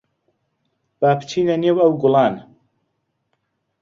[0.99, 2.33] با بچینە نێو ئەو گوڵان.